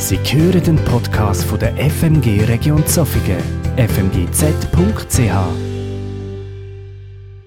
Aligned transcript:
Sie 0.00 0.16
hören 0.16 0.62
den 0.62 0.76
Podcast 0.84 1.44
von 1.44 1.58
der 1.58 1.74
FMG 1.76 2.44
Region 2.44 2.86
Zofingen, 2.86 3.42
fmgz.ch. 3.76 5.18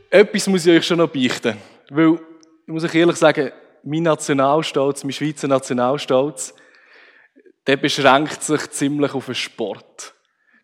Etwas 0.10 0.48
muss 0.48 0.66
ich 0.66 0.78
euch 0.78 0.86
schon 0.86 0.98
noch 0.98 1.08
beichten. 1.08 1.58
Weil, 1.90 2.20
ich 2.68 2.74
muss 2.74 2.84
euch 2.84 2.94
ehrlich 2.94 3.16
sagen, 3.16 3.52
mein 3.84 4.04
Nationalstolz, 4.04 5.06
mein 5.06 5.14
Schweizer 5.14 5.48
Nationalstolz, 5.48 6.54
der 7.66 7.78
beschränkt 7.78 8.44
sich 8.44 8.70
ziemlich 8.72 9.14
auf 9.14 9.28
den 9.28 9.36
Sport. 9.36 10.14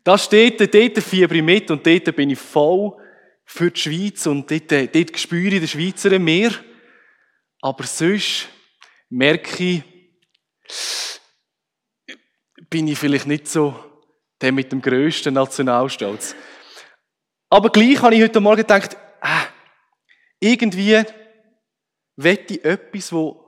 Da 0.04 0.18
steht, 0.18 0.60
dort 0.60 1.00
fieber 1.00 1.36
ich 1.36 1.42
mit 1.42 1.72
und 1.72 1.88
dort 1.88 2.16
bin 2.18 2.32
ich 2.32 2.40
voll 2.40 2.98
für 3.46 3.72
die 3.72 3.80
Schweiz 3.80 4.28
und 4.28 4.52
dort, 4.52 4.72
dort 4.94 5.18
spüre 5.18 5.56
ich 5.56 5.60
den 5.62 5.68
Schweizer 5.70 6.20
mir. 6.20 6.52
Aber 7.62 7.86
sonst 7.86 8.50
merke 9.10 9.64
ich, 9.64 9.84
bin 12.70 12.88
ich 12.88 12.98
vielleicht 12.98 13.28
nicht 13.28 13.48
so 13.48 13.76
der 14.42 14.52
mit 14.52 14.72
dem 14.72 14.82
grössten 14.82 15.34
Nationalstolz. 15.34 16.36
Aber 17.50 17.70
gleich 17.70 18.02
habe 18.02 18.16
ich 18.16 18.22
heute 18.22 18.40
Morgen 18.40 18.58
gedacht, 18.58 18.96
äh, 19.22 19.46
irgendwie 20.40 21.04
wette 22.16 22.54
ich 22.54 22.66
etwas, 22.66 23.12
wo 23.12 23.46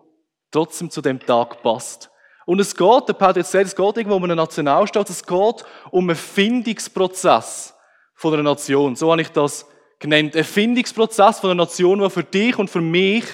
trotzdem 0.51 0.89
zu 0.89 1.01
dem 1.01 1.19
Tag 1.19 1.61
passt. 1.61 2.09
Und 2.45 2.59
es 2.59 2.75
geht, 2.75 3.07
der 3.07 3.13
Paul 3.13 3.29
hat 3.29 3.37
jetzt 3.37 3.51
gesagt, 3.51 3.67
es 3.67 3.75
geht 3.75 3.97
irgendwo 3.97 4.15
um 4.15 4.23
einen 4.23 4.37
Nationalstolz, 4.37 5.09
es 5.11 5.23
geht 5.23 5.65
um 5.91 6.09
einen 6.09 6.15
Findungsprozess 6.15 7.75
von 8.15 8.33
einer 8.33 8.43
Nation. 8.43 8.95
So 8.95 9.11
habe 9.11 9.21
ich 9.21 9.29
das 9.29 9.67
genannt. 9.99 10.35
Ein 10.35 10.43
Findungsprozess 10.43 11.39
von 11.39 11.51
einer 11.51 11.63
Nation, 11.63 11.99
der 11.99 12.09
für 12.09 12.23
dich 12.23 12.57
und 12.57 12.69
für 12.69 12.81
mich 12.81 13.25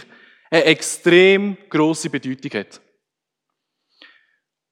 eine 0.51 0.65
extrem 0.65 1.57
große 1.69 2.09
Bedeutung 2.09 2.59
hat. 2.59 2.81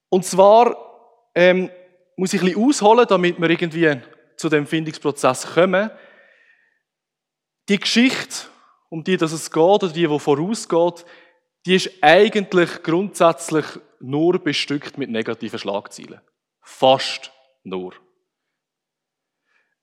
Und 0.09 0.25
zwar 0.25 0.92
ähm, 1.35 1.69
muss 2.15 2.33
ich 2.33 2.41
ein 2.41 2.47
bisschen 2.47 2.63
ausholen, 2.63 3.05
damit 3.07 3.39
wir 3.39 3.49
irgendwie 3.49 4.01
zu 4.37 4.49
dem 4.49 4.67
Findungsprozess 4.67 5.53
kommen. 5.53 5.89
Die 7.69 7.79
Geschichte, 7.79 8.47
um 8.89 9.03
die 9.03 9.17
dass 9.17 9.31
es 9.31 9.51
geht, 9.51 9.61
oder 9.61 9.89
die, 9.89 10.07
die 10.07 10.19
vorausgeht, 10.19 11.05
die 11.65 11.75
ist 11.75 11.89
eigentlich 12.01 12.83
grundsätzlich 12.83 13.65
nur 13.99 14.37
bestückt 14.39 14.97
mit 14.97 15.09
negativen 15.09 15.57
Schlagzeilen. 15.57 16.21
Fast 16.61 17.31
nur. 17.63 17.93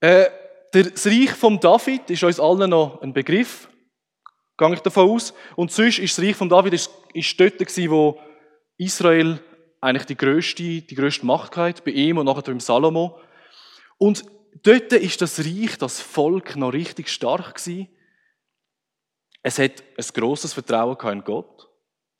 Äh, 0.01 0.27
das 0.73 1.07
Reich 1.07 1.31
von 1.33 1.59
David 1.59 2.11
ist 2.11 2.23
uns 2.23 2.39
allen 2.39 2.71
noch 2.71 3.03
ein 3.03 3.13
Begriff, 3.13 3.69
gehe 4.57 4.75
ich 4.75 4.81
davon 4.81 5.11
aus. 5.11 5.35
Und 5.57 5.73
sonst 5.73 5.99
ist 5.99 6.17
das 6.17 6.25
Reich 6.25 6.37
von 6.37 6.49
David 6.49 6.75
ist, 6.75 6.91
ist 7.13 7.41
dort 7.41 7.59
gewesen, 7.59 7.91
wo 7.91 8.21
Israel 8.77 9.41
eigentlich 9.81 10.07
die 10.07 10.17
größte, 10.17 10.83
die 10.83 10.95
größte 10.95 11.25
Macht 11.25 11.53
gehabt, 11.53 11.85
bei 11.85 11.91
ihm 11.93 12.19
und 12.19 12.27
nachher 12.27 12.43
beim 12.43 12.61
Salomo. 12.61 13.21
Und 13.99 14.25
dort 14.63 14.93
ist 14.93 15.21
das 15.23 15.39
Reich, 15.41 15.79
das 15.79 16.01
Volk 16.01 16.57
noch 16.57 16.73
richtig 16.73 17.09
stark 17.09 17.55
gewesen. 17.55 17.89
Es 19.43 19.59
hat 19.59 19.83
ein 19.97 20.07
grosses 20.15 20.53
Vertrauen 20.53 20.99
in 21.13 21.25
Gott. 21.25 21.69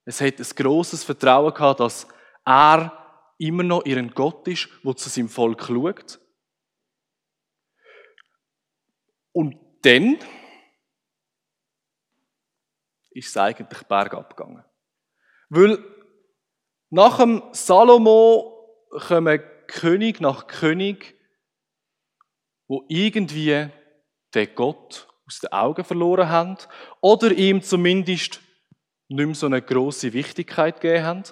Es 0.05 0.21
hat 0.21 0.39
ein 0.39 0.57
grosses 0.57 1.05
Vertrauen 1.05 1.53
gehabt, 1.53 1.81
dass 1.81 2.09
er 2.47 2.97
immer 3.39 3.63
noch 3.63 3.85
ihren 3.85 4.11
Gott 4.13 4.49
ist, 4.49 4.69
der 4.83 4.97
zu 4.97 5.09
seinem 5.09 5.29
Volk 5.29 5.63
schaut. 5.65 6.19
Und 9.33 9.57
dann 9.83 10.19
ist 13.11 13.29
es 13.29 13.37
eigentlich 13.37 13.83
bergab 13.85 14.37
gegangen. 14.37 14.65
Weil 15.49 16.00
nach 16.91 17.19
dem 17.19 17.43
Salomo 17.53 18.69
kommen 18.91 19.41
König 19.69 20.21
nach 20.21 20.49
König, 20.49 21.17
wo 22.67 22.85
irgendwie 22.89 23.69
den 24.35 24.55
Gott 24.55 25.09
aus 25.27 25.39
den 25.39 25.53
Augen 25.53 25.85
verloren 25.85 26.29
haben 26.29 26.57
oder 27.01 27.31
ihm 27.31 27.63
zumindest 27.63 28.41
nicht 29.09 29.27
mehr 29.27 29.35
so 29.35 29.47
eine 29.47 29.63
große 29.63 30.13
Wichtigkeit 30.13 30.81
gegeben 30.81 31.05
haben. 31.05 31.23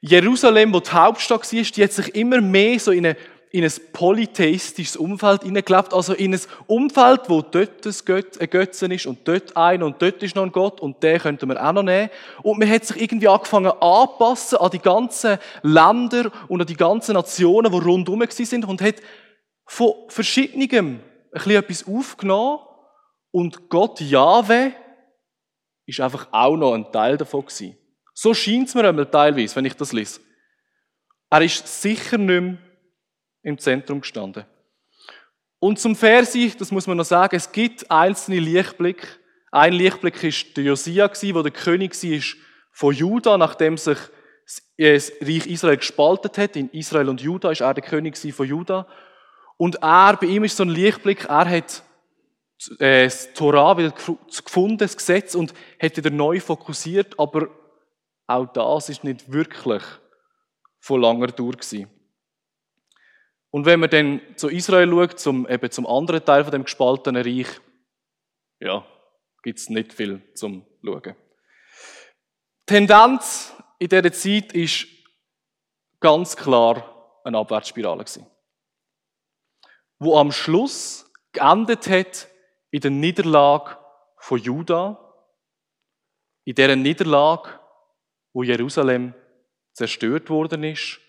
Jerusalem, 0.00 0.72
wo 0.72 0.80
die 0.80 0.90
Hauptstadt 0.90 1.52
war, 1.52 1.62
die 1.62 1.82
hat 1.82 1.92
sich 1.92 2.14
immer 2.14 2.40
mehr 2.40 2.78
so 2.78 2.92
in 2.92 3.06
eine 3.06 3.16
in 3.56 3.64
ein 3.64 3.72
polytheistisches 3.94 4.96
Umfeld 4.96 5.42
hineingelebt, 5.42 5.94
also 5.94 6.12
in 6.12 6.34
ein 6.34 6.40
Umfeld, 6.66 7.22
wo 7.28 7.40
dort 7.40 7.86
ein 7.86 8.50
Götzen 8.50 8.90
ist 8.90 9.06
und 9.06 9.26
dort 9.26 9.56
ein 9.56 9.82
und 9.82 10.02
dort 10.02 10.22
ist 10.22 10.36
noch 10.36 10.42
ein 10.42 10.52
Gott 10.52 10.78
und 10.78 11.02
den 11.02 11.18
könnten 11.18 11.48
wir 11.48 11.66
auch 11.66 11.72
noch 11.72 11.82
nehmen. 11.82 12.10
Und 12.42 12.58
man 12.58 12.68
hat 12.68 12.84
sich 12.84 13.00
irgendwie 13.00 13.28
angefangen 13.28 13.72
anpassen 13.80 14.58
an 14.58 14.70
die 14.70 14.78
ganzen 14.78 15.38
Länder 15.62 16.30
und 16.48 16.60
an 16.60 16.66
die 16.66 16.76
ganzen 16.76 17.14
Nationen, 17.14 17.72
die 17.72 17.78
rundherum 17.78 18.22
sind 18.28 18.66
und 18.66 18.82
hat 18.82 18.96
von 19.64 19.94
verschiedenem 20.08 21.00
ein 21.32 21.50
etwas 21.50 21.86
aufgenommen 21.88 22.58
und 23.30 23.70
Gott 23.70 24.02
Jahwe 24.02 24.72
ist 25.86 26.00
einfach 26.00 26.28
auch 26.30 26.58
noch 26.58 26.74
ein 26.74 26.92
Teil 26.92 27.16
davon 27.16 27.40
gewesen. 27.40 27.74
So 28.12 28.34
scheint 28.34 28.68
es 28.68 28.74
mir 28.74 28.86
einmal 28.86 29.06
teilweise, 29.06 29.56
wenn 29.56 29.64
ich 29.64 29.74
das 29.74 29.94
lese. 29.94 30.20
Er 31.30 31.40
ist 31.40 31.66
sicher 31.80 32.18
nicht 32.18 32.42
mehr 32.42 32.58
im 33.46 33.58
Zentrum 33.58 34.00
gestanden. 34.00 34.44
Und 35.60 35.78
zum 35.78 35.94
Versi, 35.94 36.52
das 36.58 36.72
muss 36.72 36.88
man 36.88 36.96
noch 36.96 37.04
sagen, 37.04 37.36
es 37.36 37.52
gibt 37.52 37.88
einzelne 37.90 38.40
Lichtblicke. 38.40 39.06
Ein 39.52 39.72
Lichtblick 39.72 40.22
ist 40.24 40.56
der 40.56 40.64
Josia, 40.64 41.08
wo 41.08 41.42
der 41.42 41.52
König 41.52 41.94
war 41.94 42.40
von 42.72 42.92
Juda, 42.92 43.38
nachdem 43.38 43.78
sich 43.78 43.98
das 44.76 45.12
Reich 45.20 45.46
Israel 45.46 45.76
gespaltet 45.76 46.38
hat. 46.38 46.56
In 46.56 46.70
Israel 46.70 47.08
und 47.08 47.20
Juda 47.20 47.52
ist 47.52 47.60
er 47.60 47.72
der 47.72 47.84
König 47.84 48.18
von 48.34 48.46
Juda. 48.46 48.88
Und 49.56 49.76
er, 49.76 50.16
bei 50.16 50.26
ihm 50.26 50.42
ist 50.42 50.56
so 50.56 50.64
ein 50.64 50.68
Lichtblick, 50.68 51.26
er 51.26 51.48
hat 51.48 51.82
äh, 52.80 53.04
das 53.04 53.32
Torah 53.32 53.78
wieder 53.78 53.92
gefunden, 54.44 54.78
das 54.78 54.96
Gesetz, 54.96 55.36
und 55.36 55.54
hat 55.80 55.96
wieder 55.96 56.10
neu 56.10 56.40
fokussiert, 56.40 57.18
aber 57.18 57.48
auch 58.26 58.52
das 58.52 58.88
ist 58.88 59.04
nicht 59.04 59.32
wirklich 59.32 59.84
von 60.80 61.00
langer 61.00 61.28
Dauer. 61.28 61.54
Und 63.56 63.64
wenn 63.64 63.80
man 63.80 63.88
dann 63.88 64.20
zu 64.36 64.50
Israel 64.50 64.90
schaut, 64.90 65.18
zum, 65.18 65.48
eben 65.48 65.70
zum 65.70 65.86
anderen 65.86 66.22
Teil 66.22 66.44
von 66.44 66.52
dem 66.52 66.64
gespaltenen 66.64 67.22
Reich, 67.22 67.48
ja, 68.60 68.84
gibt 69.42 69.58
es 69.58 69.70
nicht 69.70 69.94
viel 69.94 70.20
zum 70.34 70.66
Schauen. 70.84 71.16
Die 72.68 72.74
Tendenz 72.74 73.54
in 73.78 73.88
dieser 73.88 74.12
Zeit 74.12 74.52
ist 74.52 74.86
ganz 76.00 76.36
klar 76.36 77.22
eine 77.24 77.38
Abwärtsspirale 77.38 78.04
gewesen, 78.04 78.26
wo 80.00 80.18
am 80.18 80.32
Schluss 80.32 81.10
geendet 81.32 81.88
hat 81.88 82.28
in 82.70 82.82
der 82.82 82.90
Niederlage 82.90 83.78
von 84.18 84.38
Juda, 84.38 85.14
in 86.44 86.56
der 86.56 86.76
Niederlage, 86.76 87.58
wo 88.34 88.42
Jerusalem 88.42 89.14
zerstört 89.72 90.28
worden 90.28 90.62
ist 90.62 91.00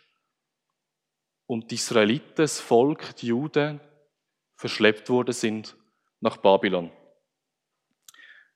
und 1.47 1.71
die 1.71 1.75
Israeliten, 1.75 2.33
das 2.35 2.59
Volk, 2.59 3.15
die 3.17 3.27
Juden, 3.27 3.79
verschleppt 4.57 5.09
worden 5.09 5.33
sind 5.33 5.75
nach 6.19 6.37
Babylon. 6.37 6.91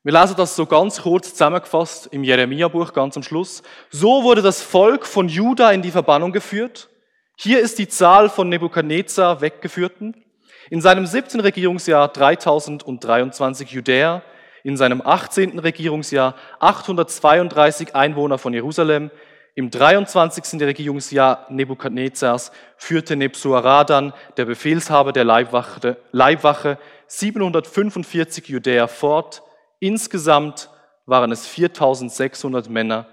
Wir 0.03 0.13
lesen 0.13 0.35
das 0.35 0.56
so 0.56 0.66
ganz 0.66 1.03
kurz 1.03 1.30
zusammengefasst 1.30 2.07
im 2.07 2.24
Jeremia-Buch 2.24 2.91
ganz 2.91 3.16
am 3.18 3.24
Schluss. 3.24 3.62
So 3.91 4.24
wurde 4.24 4.41
das 4.41 4.62
Volk 4.62 5.06
von 5.06 5.30
Juda 5.30 5.72
in 5.72 5.84
die 5.84 5.91
Verbannung 5.91 6.31
geführt. 6.31 6.90
Hier 7.38 7.59
ist 7.59 7.78
die 7.78 7.88
Zahl 7.88 8.30
von 8.30 8.50
Nebukadnezar 8.50 9.41
weggeführten. 9.41 10.25
In 10.72 10.81
seinem 10.81 11.06
17. 11.06 11.40
Regierungsjahr 11.40 12.07
3023 12.07 13.69
Judäer, 13.72 14.24
in 14.63 14.75
seinem 14.75 15.01
18. 15.03 15.59
Regierungsjahr 15.59 16.35
832 16.59 17.96
Einwohner 17.96 18.40
von 18.40 18.53
Jerusalem, 18.53 19.12
im 19.56 19.69
23. 19.69 20.62
Regierungsjahr 20.62 21.45
Nebukadnezars 21.50 22.51
führte 22.77 23.15
Nebsuaradan, 23.15 24.13
der 24.38 24.45
Befehlshaber 24.45 25.12
der 25.12 25.25
Leibwache, 25.25 25.98
Leibwache 26.12 26.77
745 27.07 28.48
Judäer 28.48 28.88
fort. 28.88 29.44
Insgesamt 29.80 30.69
waren 31.06 31.31
es 31.31 31.48
4600 31.48 32.69
Männer, 32.69 33.07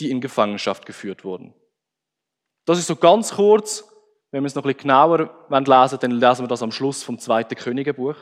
die 0.00 0.10
in 0.10 0.20
Gefangenschaft 0.20 0.86
geführt 0.86 1.24
wurden. 1.24 1.54
Das 2.66 2.78
ist 2.78 2.86
so 2.86 2.96
ganz 2.96 3.34
kurz. 3.34 3.84
Wenn 4.30 4.42
wir 4.42 4.48
es 4.48 4.54
noch 4.54 4.64
ein 4.64 4.74
bisschen 4.74 4.88
genauer 4.88 5.30
lesen 5.48 5.98
dann 6.00 6.10
lesen 6.10 6.44
wir 6.44 6.48
das 6.48 6.62
am 6.62 6.72
Schluss 6.72 7.02
vom 7.02 7.18
zweiten 7.18 7.54
Königebuch. 7.54 8.16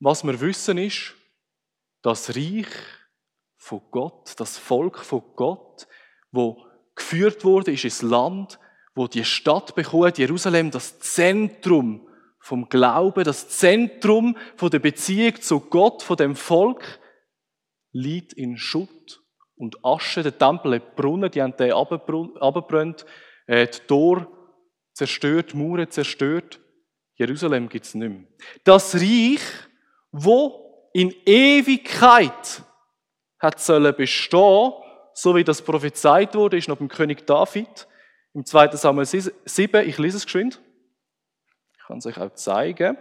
Was 0.00 0.24
wir 0.24 0.40
wissen 0.40 0.78
ist, 0.78 1.14
das 2.02 2.34
Reich 2.34 2.68
von 3.70 3.82
Gott, 3.92 4.34
das 4.36 4.58
Volk 4.58 4.98
von 4.98 5.22
Gott, 5.36 5.86
wo 6.32 6.60
geführt 6.96 7.44
wurde, 7.44 7.70
ist 7.70 7.84
ins 7.84 8.02
Land, 8.02 8.58
wo 8.96 9.06
die 9.06 9.24
Stadt 9.24 9.76
bekommt, 9.76 10.18
Jerusalem, 10.18 10.72
das 10.72 10.98
Zentrum 10.98 12.08
vom 12.40 12.68
Glauben, 12.68 13.22
das 13.22 13.48
Zentrum 13.48 14.36
von 14.56 14.70
der 14.70 14.80
Beziehung 14.80 15.40
zu 15.40 15.60
Gott, 15.60 16.02
von 16.02 16.16
dem 16.16 16.34
Volk, 16.34 16.98
liegt 17.92 18.32
in 18.32 18.56
Schutt 18.56 19.22
und 19.54 19.84
Asche. 19.84 20.24
Der 20.24 20.36
Tempel 20.36 20.74
hat 20.74 20.96
Brunnen, 20.96 21.30
die 21.30 21.40
haben 21.40 21.56
den 21.56 21.72
abgebrannt, 21.72 23.06
die 23.48 23.66
Tor 23.86 24.26
zerstört, 24.94 25.52
die 25.52 25.58
Mauern 25.58 25.88
zerstört. 25.88 26.58
Jerusalem 27.14 27.68
gibt 27.68 27.86
es 27.86 27.94
nicht 27.94 28.10
mehr. 28.10 28.24
Das 28.64 28.96
Reich, 28.96 29.42
wo 30.10 30.90
in 30.92 31.14
Ewigkeit 31.24 32.64
hat 33.40 33.58
sollen 33.60 33.94
bestehen, 33.96 34.72
so 35.14 35.34
wie 35.34 35.44
das 35.44 35.62
prophezeit 35.62 36.34
wurde, 36.34 36.56
ist 36.56 36.68
noch 36.68 36.76
beim 36.76 36.88
König 36.88 37.26
David 37.26 37.88
im 38.34 38.44
2. 38.44 38.76
Samuel 38.76 39.06
7. 39.06 39.88
Ich 39.88 39.98
lese 39.98 40.18
es 40.18 40.24
geschwind. 40.24 40.60
Ich 41.76 41.86
kann 41.86 41.98
es 41.98 42.06
euch 42.06 42.18
auch 42.18 42.32
zeigen. 42.34 42.96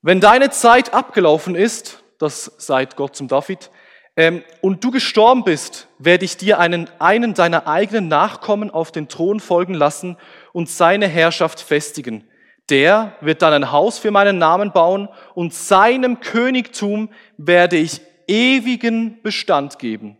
Wenn 0.00 0.20
deine 0.20 0.50
Zeit 0.50 0.92
abgelaufen 0.92 1.54
ist, 1.54 2.02
das 2.18 2.44
sagt 2.58 2.96
Gott 2.96 3.16
zum 3.16 3.28
David, 3.28 3.70
ähm, 4.16 4.44
und 4.60 4.84
du 4.84 4.90
gestorben 4.90 5.44
bist, 5.44 5.88
werde 5.98 6.24
ich 6.24 6.36
dir 6.36 6.58
einen, 6.58 6.88
einen 7.00 7.34
deiner 7.34 7.66
eigenen 7.66 8.08
Nachkommen 8.08 8.70
auf 8.70 8.92
den 8.92 9.08
Thron 9.08 9.40
folgen 9.40 9.74
lassen 9.74 10.16
und 10.52 10.68
seine 10.68 11.08
Herrschaft 11.08 11.60
festigen. 11.60 12.28
Der 12.70 13.16
wird 13.20 13.42
dann 13.42 13.52
ein 13.52 13.72
Haus 13.72 13.98
für 13.98 14.10
meinen 14.10 14.38
Namen 14.38 14.72
bauen 14.72 15.08
und 15.34 15.52
seinem 15.52 16.20
Königtum 16.20 17.10
werde 17.36 17.76
ich 17.76 18.00
ewigen 18.26 19.22
Bestand 19.22 19.78
geben. 19.78 20.16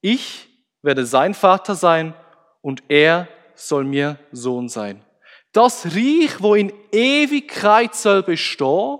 Ich 0.00 0.48
werde 0.82 1.06
sein 1.06 1.34
Vater 1.34 1.74
sein 1.74 2.14
und 2.60 2.82
er 2.88 3.28
soll 3.54 3.84
mir 3.84 4.18
Sohn 4.32 4.68
sein. 4.68 5.04
Das 5.52 5.86
Reich, 5.86 6.40
wo 6.40 6.54
in 6.54 6.72
Ewigkeit 6.92 7.94
soll 7.94 8.22
bestehen, 8.22 8.98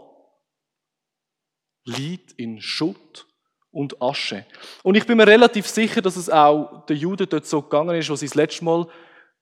liegt 1.85 2.33
in 2.33 2.61
Schutt 2.61 3.27
und 3.71 4.01
Asche. 4.01 4.47
Und 4.83 4.97
ich 4.97 5.07
bin 5.07 5.19
mir 5.19 5.27
relativ 5.27 5.67
sicher, 5.67 6.01
dass 6.01 6.17
es 6.17 6.31
auch 6.31 6.87
den 6.87 6.97
Juden 6.97 7.29
dort 7.29 7.47
so 7.47 7.61
gegangen 7.61 7.97
ist, 7.97 8.09
wo 8.09 8.17
sie 8.17 8.27
das 8.27 8.35
letzte 8.35 8.65
Mal, 8.65 8.87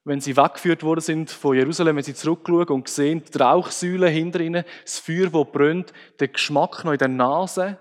wenn 0.05 0.21
sie 0.21 0.37
weggeführt 0.37 0.83
worden 0.83 1.01
sind 1.01 1.31
von 1.31 1.57
Jerusalem, 1.57 1.97
wenn 1.97 2.05
sie 2.05 2.15
zurückschauen 2.15 2.69
und 2.69 2.89
sehen, 2.89 3.25
die 3.25 3.39
Rauchsäule 3.39 4.09
hinter 4.09 4.41
ihnen, 4.41 4.65
das 4.83 4.99
Feuer, 4.99 5.31
das 5.31 5.53
brennt, 5.53 5.93
der 6.21 6.29
Geschmack 6.29 6.85
noch 6.85 6.93
in 6.93 6.99
der 6.99 7.09
Nase. 7.09 7.79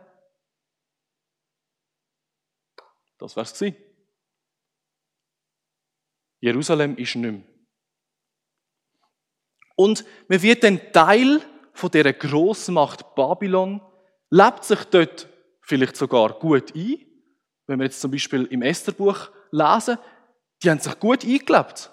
Das 3.17 3.35
wär's 3.35 3.53
gewesen. 3.53 3.77
Jerusalem 6.39 6.97
ist 6.97 7.15
nicht 7.15 7.31
mehr. 7.31 7.41
Und 9.75 10.05
man 10.27 10.41
wird 10.41 10.63
dann 10.63 10.79
Teil 10.91 11.41
von 11.73 11.91
dieser 11.91 12.13
Grossmacht 12.13 13.15
Babylon 13.15 13.81
lebt 14.29 14.63
sich 14.63 14.83
dort 14.85 15.27
vielleicht 15.61 15.95
sogar 15.95 16.33
gut 16.33 16.75
ein. 16.75 16.97
Wenn 17.65 17.79
wir 17.79 17.85
jetzt 17.85 18.01
zum 18.01 18.11
Beispiel 18.11 18.45
im 18.45 18.61
Estherbuch 18.61 19.29
lesen, 19.51 19.97
die 20.61 20.69
haben 20.69 20.79
sich 20.79 20.99
gut 20.99 21.23
eingelebt. 21.23 21.89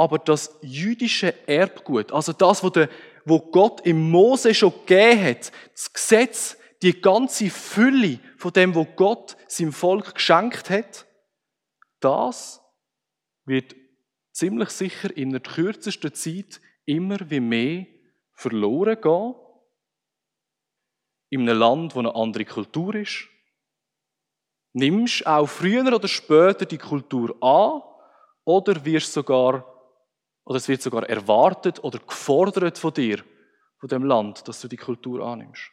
Aber 0.00 0.18
das 0.18 0.56
jüdische 0.62 1.46
Erbgut, 1.46 2.10
also 2.10 2.32
das, 2.32 2.62
wo 2.62 3.38
Gott 3.38 3.82
im 3.82 4.10
Mose 4.10 4.54
schon 4.54 4.72
gegeben 4.86 5.22
hat, 5.22 5.52
das 5.72 5.92
Gesetz, 5.92 6.56
die 6.80 6.98
ganze 6.98 7.50
Fülle 7.50 8.18
von 8.38 8.50
dem, 8.50 8.74
wo 8.74 8.86
Gott 8.86 9.36
seinem 9.46 9.74
Volk 9.74 10.14
geschenkt 10.14 10.70
hat, 10.70 11.04
das 12.00 12.62
wird 13.44 13.76
ziemlich 14.32 14.70
sicher 14.70 15.14
in 15.14 15.32
der 15.32 15.40
kürzesten 15.40 16.14
Zeit 16.14 16.62
immer 16.86 17.18
wie 17.28 17.40
mehr 17.40 17.86
verloren 18.32 18.98
gehen 19.02 19.34
in 21.28 21.42
einem 21.42 21.58
Land, 21.58 21.94
wo 21.94 21.98
eine 21.98 22.14
andere 22.14 22.46
Kultur 22.46 22.94
ist? 22.94 23.28
Nimmst 24.72 25.26
auch 25.26 25.46
früher 25.46 25.94
oder 25.94 26.08
später 26.08 26.64
die 26.64 26.78
Kultur 26.78 27.36
an 27.42 27.82
oder 28.46 28.82
wirst 28.86 29.12
sogar 29.12 29.66
oder 30.50 30.56
es 30.56 30.66
wird 30.66 30.82
sogar 30.82 31.08
erwartet 31.08 31.84
oder 31.84 32.00
gefordert 32.00 32.76
von 32.76 32.92
dir, 32.92 33.24
von 33.78 33.88
dem 33.88 34.02
Land, 34.02 34.48
dass 34.48 34.60
du 34.60 34.66
die 34.66 34.76
Kultur 34.76 35.24
annimmst. 35.24 35.70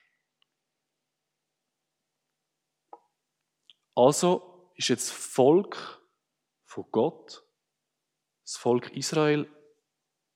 Also 3.95 4.71
ist 4.75 4.89
jetzt 4.89 5.09
Volk 5.09 5.99
von 6.65 6.85
Gott, 6.91 7.43
das 8.43 8.55
Volk 8.57 8.95
Israel 8.95 9.51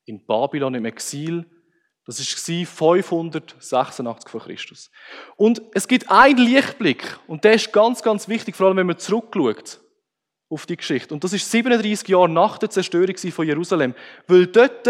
in 0.05 0.25
Babylon 0.25 0.73
im 0.73 0.85
Exil 0.85 1.45
das 2.07 2.17
war 2.19 2.65
586 2.65 4.27
vor 4.27 4.41
Christus. 4.41 4.89
Und 5.37 5.61
es 5.75 5.87
gibt 5.87 6.09
einen 6.09 6.39
Lichtblick, 6.39 7.19
und 7.27 7.43
der 7.43 7.53
ist 7.53 7.71
ganz, 7.71 8.01
ganz 8.01 8.27
wichtig, 8.27 8.55
vor 8.55 8.65
allem 8.65 8.77
wenn 8.77 8.87
man 8.87 8.97
zurückschaut 8.97 9.79
auf 10.51 10.65
die 10.65 10.77
Geschichte. 10.77 11.13
Und 11.13 11.23
das 11.23 11.33
ist 11.33 11.49
37 11.49 12.07
Jahre 12.09 12.29
nach 12.29 12.57
der 12.57 12.69
Zerstörung 12.69 13.15
von 13.17 13.47
Jerusalem. 13.47 13.95
Weil 14.27 14.47
dort 14.47 14.87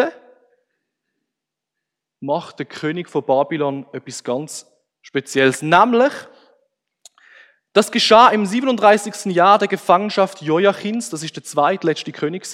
macht 2.20 2.60
der 2.60 2.66
König 2.66 3.10
von 3.10 3.24
Babylon 3.24 3.86
etwas 3.94 4.24
ganz 4.24 4.68
Spezielles. 5.02 5.62
Nämlich, 5.62 6.14
das 7.74 7.92
geschah 7.92 8.30
im 8.30 8.46
37. 8.46 9.34
Jahr 9.34 9.58
der 9.58 9.68
Gefangenschaft 9.68 10.42
Joachins, 10.42 11.10
das 11.10 11.24
ist 11.24 11.36
der 11.36 11.44
zweitletzte 11.44 12.12
König, 12.12 12.48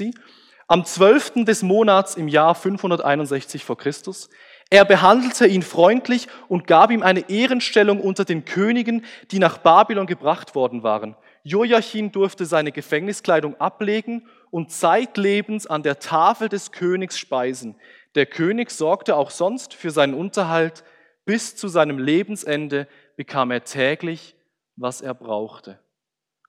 am 0.67 0.85
12. 0.85 1.45
des 1.45 1.63
Monats 1.63 2.15
im 2.15 2.27
Jahr 2.27 2.55
561 2.55 3.63
vor 3.63 3.77
Christus. 3.77 4.29
Er 4.69 4.83
behandelte 4.83 5.47
ihn 5.47 5.61
freundlich 5.61 6.27
und 6.49 6.67
gab 6.67 6.91
ihm 6.91 7.03
eine 7.03 7.29
Ehrenstellung 7.29 8.01
unter 8.01 8.25
den 8.25 8.43
Königen, 8.43 9.05
die 9.31 9.39
nach 9.39 9.57
Babylon 9.57 10.07
gebracht 10.07 10.55
worden 10.55 10.83
waren. 10.83 11.15
Joachim 11.47 12.11
durfte 12.11 12.45
seine 12.45 12.73
Gefängniskleidung 12.73 13.55
ablegen 13.55 14.27
und 14.51 14.69
zeitlebens 14.69 15.65
an 15.65 15.81
der 15.81 15.99
Tafel 15.99 16.49
des 16.49 16.73
Königs 16.73 17.17
speisen. 17.17 17.79
Der 18.15 18.25
König 18.25 18.69
sorgte 18.69 19.15
auch 19.15 19.31
sonst 19.31 19.73
für 19.73 19.91
seinen 19.91 20.13
Unterhalt. 20.13 20.83
Bis 21.23 21.55
zu 21.55 21.69
seinem 21.69 21.99
Lebensende 21.99 22.87
bekam 23.15 23.51
er 23.51 23.63
täglich, 23.63 24.35
was 24.75 24.99
er 24.99 25.13
brauchte. 25.13 25.79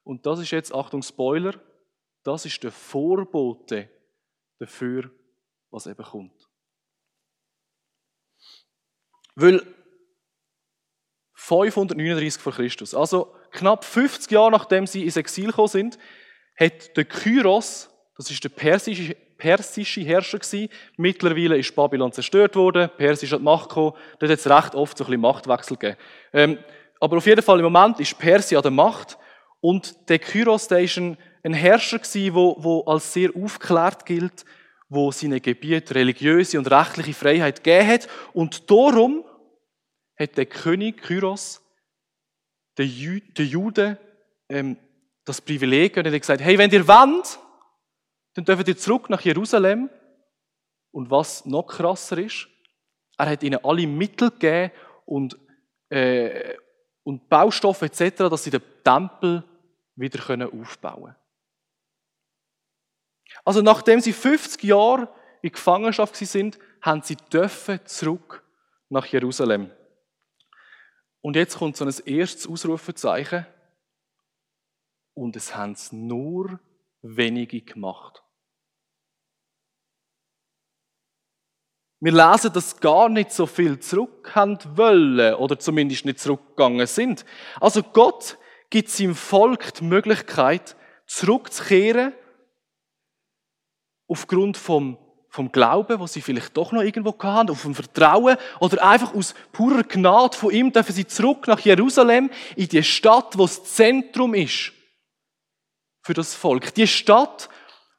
Und 0.02 0.26
das 0.26 0.40
ist 0.40 0.50
jetzt, 0.50 0.74
Achtung, 0.74 1.02
Spoiler, 1.02 1.54
das 2.24 2.44
ist 2.44 2.64
der 2.64 2.72
Vorbote 2.72 3.88
dafür, 4.58 5.12
was 5.70 5.86
er 5.86 5.94
bekommt. 5.94 6.48
Weil 9.36 9.62
539 11.34 12.42
vor 12.42 12.52
Christus, 12.52 12.94
also 12.94 13.37
knapp 13.50 13.84
50 13.84 14.30
Jahre 14.30 14.50
nachdem 14.50 14.86
sie 14.86 15.04
ins 15.04 15.16
Exil 15.16 15.46
gekommen 15.46 15.68
sind, 15.68 15.98
hat 16.58 16.96
der 16.96 17.04
Kyros, 17.04 17.90
das 18.16 18.30
ist 18.30 18.42
der 18.42 18.48
persische, 18.48 19.14
persische 19.38 20.00
Herrscher 20.00 20.38
gewesen, 20.38 20.68
mittlerweile 20.96 21.56
ist 21.56 21.74
Babylon 21.74 22.12
zerstört 22.12 22.56
worden, 22.56 22.90
Persisch 22.96 23.32
hat 23.32 23.40
Macht 23.40 23.68
gekommen, 23.68 23.92
dort 24.18 24.32
hat 24.32 24.38
es 24.38 24.50
recht 24.50 24.74
oft 24.74 24.98
so 24.98 25.04
ein 25.04 25.06
bisschen 25.06 25.20
Machtwechsel 25.20 25.76
gegeben. 25.76 25.98
Ähm, 26.32 26.58
aber 27.00 27.18
auf 27.18 27.26
jeden 27.26 27.42
Fall 27.42 27.58
im 27.60 27.70
Moment 27.72 28.00
ist 28.00 28.18
Persien 28.18 28.58
an 28.58 28.62
der 28.62 28.72
Macht 28.72 29.16
und 29.60 30.08
der 30.08 30.18
Kyros, 30.18 30.68
der 30.68 30.80
ist 30.80 30.96
ein, 30.98 31.16
ein 31.44 31.54
Herrscher 31.54 31.98
gewesen, 31.98 32.34
wo, 32.34 32.56
wo 32.58 32.82
als 32.82 33.12
sehr 33.12 33.30
aufklärt 33.34 34.04
gilt, 34.04 34.44
wo 34.88 35.12
seine 35.12 35.40
Gebiete 35.40 35.94
religiöse 35.94 36.58
und 36.58 36.70
rechtliche 36.70 37.14
Freiheit 37.14 37.62
gegeben 37.62 37.88
hat 37.88 38.08
und 38.32 38.70
darum 38.70 39.24
hat 40.18 40.36
der 40.36 40.46
König 40.46 41.02
Kyros 41.02 41.62
den, 42.78 42.88
Jü 42.88 43.20
den 43.20 43.46
Juden 43.46 43.98
ähm, 44.48 44.76
das 45.24 45.40
Privileg 45.40 45.96
und 45.96 46.06
hat 46.06 46.20
gesagt, 46.20 46.40
hey, 46.40 46.56
wenn 46.56 46.70
ihr 46.70 46.86
wollt, 46.88 47.38
dann 48.34 48.44
dürft 48.44 48.68
ihr 48.68 48.76
zurück 48.76 49.10
nach 49.10 49.20
Jerusalem. 49.20 49.90
Und 50.90 51.10
was 51.10 51.44
noch 51.44 51.64
krasser 51.64 52.18
ist, 52.18 52.48
er 53.18 53.30
hat 53.30 53.42
ihnen 53.42 53.62
alle 53.64 53.86
Mittel 53.86 54.30
gegeben 54.30 54.72
und, 55.04 55.36
äh, 55.90 56.56
und 57.02 57.28
Baustoffe 57.28 57.82
etc., 57.82 58.16
dass 58.30 58.44
sie 58.44 58.50
den 58.50 58.62
Tempel 58.82 59.44
wieder 59.96 60.20
aufbauen 60.52 61.02
können. 61.02 61.16
Also 63.44 63.60
nachdem 63.60 64.00
sie 64.00 64.12
50 64.12 64.62
Jahre 64.62 65.08
in 65.42 65.52
Gefangenschaft 65.52 66.16
sind, 66.16 66.58
haben 66.80 67.02
sie 67.02 67.16
dürfen 67.16 67.80
zurück 67.84 68.44
nach 68.88 69.06
Jerusalem. 69.06 69.70
Und 71.20 71.36
jetzt 71.36 71.58
kommt 71.58 71.76
so 71.76 71.84
ein 71.84 71.94
erstes 72.06 72.46
Ausrufezeichen. 72.46 73.46
Und 75.14 75.36
es 75.36 75.54
haben 75.56 75.72
es 75.72 75.92
nur 75.92 76.60
wenige 77.02 77.60
gemacht. 77.60 78.22
Wir 82.00 82.12
lesen, 82.12 82.52
dass 82.52 82.78
gar 82.78 83.08
nicht 83.08 83.32
so 83.32 83.46
viel 83.46 83.80
zurück 83.80 84.34
haben 84.36 84.58
wollen 84.76 85.34
oder 85.34 85.58
zumindest 85.58 86.04
nicht 86.04 86.20
zurückgegangen 86.20 86.86
sind. 86.86 87.24
Also 87.60 87.82
Gott 87.82 88.38
gibt 88.70 88.88
seinem 88.88 89.16
Volk 89.16 89.74
die 89.74 89.84
Möglichkeit, 89.84 90.76
zurückzukehren 91.06 92.12
aufgrund 94.06 94.56
vom, 94.56 94.96
vom 95.38 95.52
Glauben, 95.52 96.00
wo 96.00 96.08
sie 96.08 96.20
vielleicht 96.20 96.56
doch 96.56 96.72
noch 96.72 96.82
irgendwo 96.82 97.16
hatten, 97.16 97.50
auf 97.50 97.62
dem 97.62 97.72
Vertrauen 97.72 98.36
oder 98.58 98.84
einfach 98.84 99.14
aus 99.14 99.36
purer 99.52 99.84
Gnade 99.84 100.36
von 100.36 100.50
ihm 100.50 100.72
dürfen 100.72 100.92
sie 100.92 101.06
zurück 101.06 101.46
nach 101.46 101.60
Jerusalem 101.60 102.28
in 102.56 102.66
die 102.66 102.82
Stadt, 102.82 103.38
wo 103.38 103.42
das 103.42 103.62
Zentrum 103.62 104.34
ist 104.34 104.72
für 106.02 106.12
das 106.12 106.34
Volk. 106.34 106.74
Die 106.74 106.88
Stadt, 106.88 107.48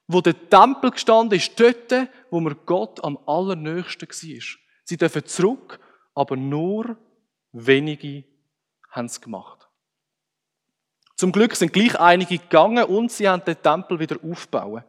wo 0.05 0.19
der 0.19 0.49
Tempel 0.49 0.91
gestanden 0.91 1.39
ist, 1.39 1.57
dort, 1.57 2.09
wo 2.29 2.41
man 2.41 2.57
Gott 2.65 3.01
am 3.05 3.17
allernächsten 3.25 4.09
war. 4.09 4.43
Sie 4.83 4.97
dürfen 4.97 5.25
zurück, 5.25 5.79
aber 6.13 6.35
nur 6.35 6.97
wenige 7.53 8.25
haben 8.89 9.05
es 9.05 9.21
gemacht. 9.21 9.69
Zum 11.15 11.31
Glück 11.31 11.55
sind 11.55 11.71
gleich 11.71 11.97
einige 11.97 12.37
gegangen 12.37 12.83
und 12.83 13.13
sie 13.13 13.29
haben 13.29 13.45
den 13.45 13.61
Tempel 13.61 13.97
wieder 13.97 14.17
aufgebaut. 14.21 14.83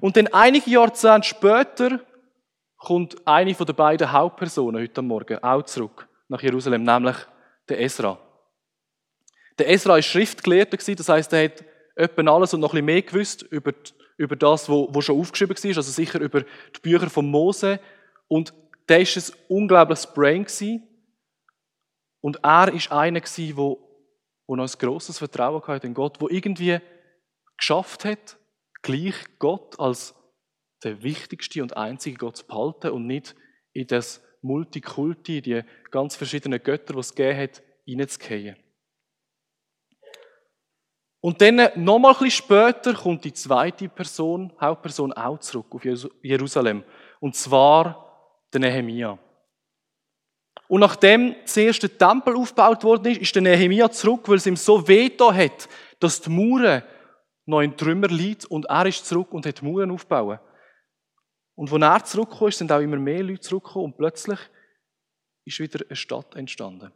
Und 0.00 0.16
dann 0.16 0.28
einige 0.28 0.70
Jahrzehnte 0.70 1.28
später 1.28 2.00
kommt 2.78 3.16
eine 3.26 3.54
von 3.54 3.66
den 3.66 3.76
beiden 3.76 4.12
Hauptpersonen 4.12 4.82
heute 4.82 5.02
Morgen 5.02 5.42
auch 5.42 5.62
zurück 5.62 6.08
nach 6.28 6.42
Jerusalem, 6.42 6.82
nämlich 6.82 7.16
der 7.68 7.80
Esra. 7.80 8.18
Der 9.58 9.70
Esra 9.70 9.94
war 9.94 10.02
Schriftgelehrter, 10.02 10.76
das 10.76 11.08
heißt, 11.08 11.32
er 11.32 11.44
hat 11.44 11.64
etwa 11.94 12.30
alles 12.30 12.52
und 12.54 12.60
noch 12.60 12.70
ein 12.70 12.84
bisschen 12.84 12.86
mehr 12.86 13.02
gewusst 13.02 13.42
über, 13.42 13.72
über 14.16 14.36
das, 14.36 14.68
was 14.68 15.04
schon 15.04 15.20
aufgeschrieben 15.20 15.56
war, 15.56 15.76
also 15.76 15.92
sicher 15.92 16.20
über 16.20 16.40
die 16.42 16.80
Bücher 16.82 17.08
von 17.08 17.30
Mose. 17.30 17.80
Und 18.28 18.52
der 18.88 19.00
war 19.00 19.06
ein 19.06 19.32
unglaubliches 19.48 20.12
Brain. 20.12 20.46
Und 22.20 22.36
er 22.36 22.72
war 22.72 22.98
einer, 22.98 23.20
der, 23.20 23.46
der 23.46 23.76
noch 24.46 24.64
ein 24.64 24.78
grosses 24.78 25.18
Vertrauen 25.18 25.62
hatte 25.66 25.86
in 25.86 25.94
Gott, 25.94 26.20
der 26.20 26.30
irgendwie 26.30 26.80
geschafft 27.56 28.04
hat, 28.04 28.36
gleich 28.84 29.14
Gott 29.40 29.80
als 29.80 30.14
der 30.84 31.02
wichtigste 31.02 31.62
und 31.62 31.76
einzige 31.76 32.18
Gott 32.18 32.36
zu 32.36 32.46
behalten 32.46 32.90
und 32.90 33.06
nicht 33.06 33.34
in 33.72 33.88
das 33.88 34.22
Multikulti, 34.42 35.40
die 35.40 35.62
ganz 35.90 36.14
verschiedenen 36.14 36.62
Götter, 36.62 36.92
die 36.92 37.00
es 37.00 37.14
gegeben 37.14 37.40
hat, 37.40 37.62
hineinzugehen. 37.86 38.56
Und 41.20 41.40
dann, 41.40 41.56
nochmal 41.76 42.12
ein 42.12 42.18
bisschen 42.18 42.44
später, 42.44 42.92
kommt 42.92 43.24
die 43.24 43.32
zweite 43.32 43.88
Person, 43.88 44.52
Hauptperson, 44.60 45.14
auch 45.14 45.40
zurück 45.40 45.74
auf 45.74 45.82
Jerusalem. 46.22 46.84
Und 47.18 47.34
zwar 47.34 48.38
der 48.52 48.60
Nehemia. 48.60 49.18
Und 50.68 50.80
nachdem 50.80 51.34
zuerst 51.46 51.82
der 51.82 51.96
Tempel 51.96 52.36
aufgebaut 52.36 52.84
worden 52.84 53.12
ist, 53.12 53.22
ist 53.22 53.34
der 53.34 53.42
Nehemia 53.42 53.90
zurück, 53.90 54.28
weil 54.28 54.36
es 54.36 54.46
ihm 54.46 54.56
so 54.56 54.86
weh 54.86 55.10
hat, 55.18 55.68
dass 55.98 56.20
die 56.20 56.28
Mauern 56.28 56.82
noch 57.46 57.60
in 57.60 57.76
Trümmer 57.76 58.08
liegt 58.08 58.46
und 58.46 58.66
er 58.66 58.86
ist 58.86 59.06
zurück 59.06 59.32
und 59.32 59.46
hat 59.46 59.62
Mauern 59.62 59.90
aufgebaut. 59.90 60.40
Und 61.54 61.72
als 61.72 61.82
er 61.82 62.04
zurückgekommen 62.04 62.48
ist, 62.48 62.58
sind 62.58 62.72
auch 62.72 62.80
immer 62.80 62.96
mehr 62.96 63.22
Leute 63.22 63.40
zurückgekommen 63.40 63.86
und 63.86 63.96
plötzlich 63.96 64.38
ist 65.44 65.60
wieder 65.60 65.84
eine 65.86 65.96
Stadt 65.96 66.34
entstanden. 66.34 66.90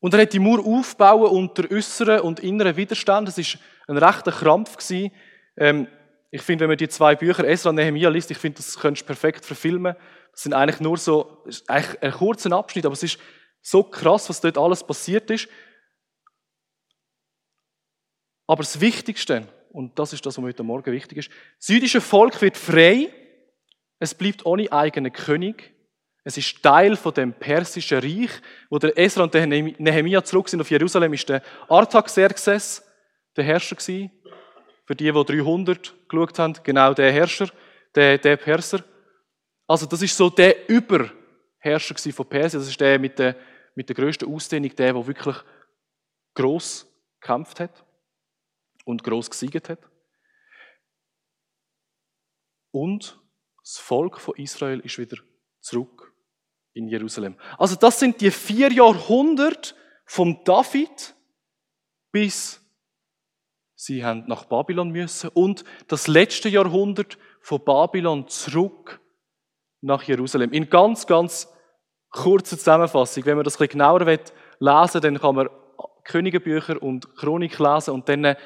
Und 0.00 0.14
er 0.14 0.22
hat 0.22 0.32
die 0.32 0.38
Mauer 0.38 0.64
aufgebaut 0.64 1.30
unter 1.30 1.70
äußeren 1.70 2.20
und 2.20 2.40
inneren 2.40 2.76
Widerstand. 2.76 3.28
Es 3.28 3.38
war 3.38 3.60
ein 3.88 3.98
rechter 3.98 4.32
Krampf. 4.32 4.76
Ähm, 5.56 5.88
ich 6.30 6.42
finde, 6.42 6.62
wenn 6.62 6.70
man 6.70 6.78
die 6.78 6.88
zwei 6.88 7.16
Bücher 7.16 7.44
Esra 7.44 7.70
und 7.70 7.76
Nehemiah 7.76 8.08
liest, 8.08 8.30
ich 8.30 8.38
finde, 8.38 8.58
das 8.58 8.78
könntest 8.78 9.02
du 9.02 9.06
perfekt 9.06 9.44
verfilmen. 9.44 9.94
Das 10.32 10.42
sind 10.42 10.54
eigentlich 10.54 10.80
nur 10.80 10.96
so, 10.96 11.44
eigentlich 11.66 12.02
ein 12.02 12.12
kurzer 12.12 12.52
Abschnitt, 12.52 12.86
aber 12.86 12.92
es 12.94 13.02
ist 13.02 13.18
so 13.60 13.82
krass, 13.82 14.28
was 14.28 14.40
dort 14.40 14.56
alles 14.56 14.84
passiert 14.84 15.30
ist. 15.30 15.48
Aber 18.50 18.64
das 18.64 18.80
Wichtigste, 18.80 19.46
und 19.70 19.96
das 19.96 20.12
ist 20.12 20.26
das, 20.26 20.36
was 20.36 20.44
heute 20.44 20.64
Morgen 20.64 20.92
wichtig 20.92 21.18
ist, 21.18 21.30
das 21.60 21.68
jüdische 21.68 22.00
Volk 22.00 22.42
wird 22.42 22.56
frei, 22.56 23.08
es 24.00 24.12
bleibt 24.12 24.44
ohne 24.44 24.72
eigenen 24.72 25.12
König, 25.12 25.72
es 26.24 26.36
ist 26.36 26.60
Teil 26.60 26.96
von 26.96 27.14
dem 27.14 27.32
persischen 27.32 28.00
Reich, 28.00 28.30
wo 28.68 28.80
der 28.80 28.98
Esra 28.98 29.22
und 29.22 29.34
der 29.34 29.46
Nehemia 29.46 30.24
zurück 30.24 30.48
sind 30.48 30.60
auf 30.60 30.68
Jerusalem, 30.68 31.12
ist 31.12 31.28
der 31.28 31.44
Artaxerxes 31.68 32.84
der 33.36 33.44
Herrscher 33.44 33.76
gewesen. 33.76 34.10
Für 34.84 34.96
die, 34.96 35.12
die 35.12 35.24
300 35.24 35.94
geschaut 36.08 36.38
haben, 36.40 36.54
genau 36.64 36.92
der 36.92 37.12
Herrscher, 37.12 37.50
der, 37.94 38.18
der 38.18 38.36
Perser. 38.36 38.82
Also 39.68 39.86
das 39.86 40.02
ist 40.02 40.16
so 40.16 40.28
der 40.28 40.68
Überherrscher 40.68 41.94
von 42.12 42.26
Persien. 42.26 42.60
Das 42.60 42.68
ist 42.68 42.80
der 42.80 42.98
mit 42.98 43.16
der, 43.16 43.36
mit 43.76 43.88
der 43.88 43.94
größten 43.94 44.26
Ausdehnung, 44.28 44.74
der, 44.74 44.92
der 44.92 45.06
wirklich 45.06 45.36
gross 46.34 46.84
gekämpft 47.20 47.60
hat 47.60 47.84
und 48.90 49.02
gross 49.02 49.30
gesiegt 49.30 49.68
hat. 49.68 49.80
Und 52.72 53.20
das 53.62 53.78
Volk 53.78 54.20
von 54.20 54.36
Israel 54.36 54.80
ist 54.80 54.98
wieder 54.98 55.16
zurück 55.60 56.14
in 56.72 56.88
Jerusalem. 56.88 57.36
Also 57.58 57.76
das 57.76 57.98
sind 57.98 58.20
die 58.20 58.30
vier 58.30 58.72
Jahrhunderte 58.72 59.74
vom 60.04 60.44
David 60.44 61.14
bis 62.12 62.60
sie 63.74 64.04
haben 64.04 64.24
nach 64.26 64.44
Babylon 64.44 64.90
müssen 64.90 65.30
und 65.30 65.64
das 65.88 66.06
letzte 66.06 66.48
Jahrhundert 66.48 67.18
von 67.40 67.64
Babylon 67.64 68.28
zurück 68.28 69.00
nach 69.80 70.02
Jerusalem. 70.02 70.52
In 70.52 70.68
ganz, 70.68 71.06
ganz 71.06 71.50
kurzer 72.10 72.58
Zusammenfassung. 72.58 73.24
Wenn 73.24 73.36
man 73.36 73.44
das 73.44 73.54
ein 73.54 73.66
bisschen 73.66 73.78
genauer 73.78 74.04
lesen 74.04 74.24
will, 74.58 75.00
dann 75.00 75.18
kann 75.20 75.34
man 75.34 75.48
Königebücher 76.04 76.82
und 76.82 77.14
Chronik 77.16 77.58
lesen 77.58 77.94
und 77.94 78.08
dann 78.08 78.36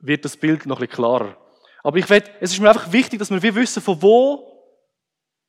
wird 0.00 0.24
das 0.24 0.36
Bild 0.36 0.66
noch 0.66 0.76
ein 0.76 0.86
bisschen 0.86 0.96
klarer. 0.96 1.36
Aber 1.82 1.96
ich 1.96 2.08
will, 2.10 2.22
es 2.40 2.52
ist 2.52 2.60
mir 2.60 2.68
einfach 2.68 2.92
wichtig, 2.92 3.18
dass 3.18 3.30
wir 3.30 3.54
wissen, 3.54 3.82
von 3.82 4.00
wo 4.02 4.48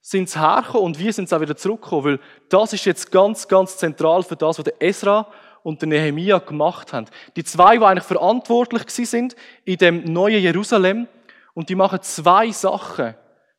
sind 0.01 0.29
sie 0.29 0.39
hergekommen 0.39 0.86
und 0.86 1.00
wie 1.00 1.12
sind 1.12 1.27
sie 1.27 1.36
auch 1.36 1.41
wieder 1.41 1.58
zurückgekommen, 1.58 2.06
weil 2.06 2.20
das 2.50 2.74
ist 2.74 2.86
jetzt 2.86 3.12
ganz, 3.12 3.48
ganz 3.48 3.77
zentral 3.77 4.24
für 4.24 4.36
das, 4.36 4.58
was 4.58 4.63
der 4.63 4.82
Esra 4.82 5.32
und 5.63 5.82
der 5.82 5.89
Nehemia 5.89 6.39
gemacht 6.39 6.94
haben. 6.94 7.08
Die 7.36 7.44
zwei, 7.44 7.77
die 7.77 7.84
eigentlich 7.84 8.06
verantwortlich 8.06 8.89
sind 8.89 9.36
in 9.65 9.77
dem 9.77 10.03
neuen 10.06 10.41
Jerusalem 10.41 11.08
und 11.53 11.70
die 11.70 11.75
machen 11.75 12.01
zwei 12.01 12.51
Sachen 12.51 13.15